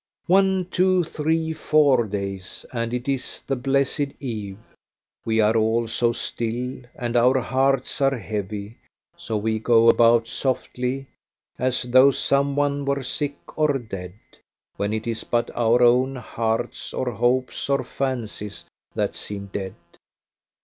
One, 0.25 0.65
two, 0.65 1.03
three, 1.03 1.53
four 1.53 2.05
days, 2.05 2.65
and 2.73 2.91
it 2.91 3.07
is 3.07 3.43
the 3.43 3.55
blessed 3.55 4.13
eve. 4.19 4.57
We 5.27 5.39
are 5.41 5.55
all 5.55 5.87
so 5.87 6.11
still, 6.11 6.81
and 6.95 7.15
our 7.15 7.39
hearts 7.39 8.01
are 8.01 8.17
heavy, 8.17 8.79
so 9.15 9.37
we 9.37 9.59
go 9.59 9.89
about 9.89 10.27
softly, 10.27 11.05
as 11.59 11.83
though 11.83 12.09
some 12.09 12.55
one 12.55 12.83
were 12.83 13.03
sick 13.03 13.55
or 13.55 13.77
dead, 13.77 14.15
when 14.75 14.91
it 14.91 15.05
is 15.05 15.23
but 15.23 15.51
our 15.55 15.83
own 15.83 16.15
hearts, 16.15 16.95
or 16.95 17.11
hopes, 17.11 17.69
or 17.69 17.83
fancies, 17.83 18.65
that 18.95 19.13
seem 19.13 19.51
dead. 19.53 19.75